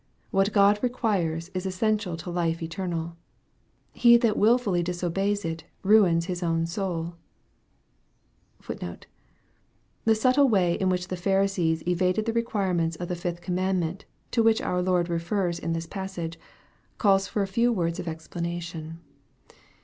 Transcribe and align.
What 0.31 0.51
God 0.51 0.79
requires 0.81 1.49
is 1.49 1.67
essential 1.67 2.17
to 2.17 2.31
life 2.31 2.63
eternal. 2.63 3.15
He 3.93 4.17
that 4.17 4.35
wilfully 4.35 4.81
disobeys 4.81 5.45
it 5.45 5.65
ruins 5.83 6.25
his 6.25 6.41
own 6.41 6.65
soul.* 6.65 7.17
* 7.95 8.67
The 8.67 10.15
subtle 10.15 10.49
way 10.49 10.73
in 10.73 10.89
which 10.89 11.09
the 11.09 11.15
Pharisees 11.15 11.87
evaded 11.87 12.25
the 12.25 12.33
requirement 12.33 12.97
of 12.99 13.09
the 13.09 13.15
fifth 13.15 13.41
commandment, 13.41 14.05
to 14.31 14.41
which 14.41 14.59
our 14.59 14.81
Lord 14.81 15.07
refers 15.07 15.59
in 15.59 15.73
this 15.73 15.85
passage, 15.85 16.39
calls 16.97 17.27
for 17.27 17.43
a 17.43 17.47
few 17.47 17.71
words 17.71 17.99
of 17.99 18.07
explanation. 18.07 19.01